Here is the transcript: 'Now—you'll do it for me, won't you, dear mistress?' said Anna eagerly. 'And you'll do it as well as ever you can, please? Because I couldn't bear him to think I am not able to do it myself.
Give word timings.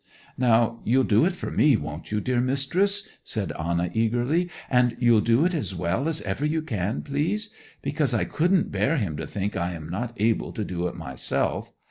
'Now—you'll 0.35 1.03
do 1.03 1.25
it 1.25 1.33
for 1.35 1.51
me, 1.51 1.77
won't 1.77 2.11
you, 2.11 2.19
dear 2.21 2.41
mistress?' 2.41 3.07
said 3.23 3.51
Anna 3.51 3.91
eagerly. 3.93 4.49
'And 4.67 4.97
you'll 4.99 5.21
do 5.21 5.45
it 5.45 5.53
as 5.53 5.75
well 5.75 6.07
as 6.09 6.23
ever 6.23 6.43
you 6.43 6.63
can, 6.63 7.03
please? 7.03 7.53
Because 7.83 8.11
I 8.11 8.23
couldn't 8.25 8.71
bear 8.71 8.97
him 8.97 9.15
to 9.17 9.27
think 9.27 9.55
I 9.55 9.73
am 9.73 9.89
not 9.89 10.15
able 10.19 10.53
to 10.53 10.65
do 10.65 10.87
it 10.87 10.95
myself. 10.95 11.71